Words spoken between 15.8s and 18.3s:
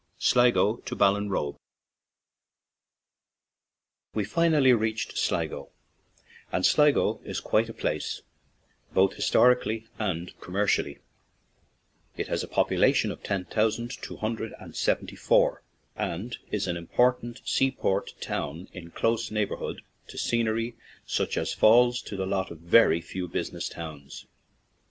and is an important seaport